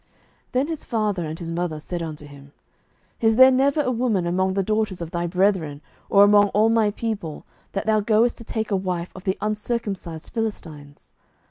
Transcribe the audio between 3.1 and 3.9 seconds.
Is there never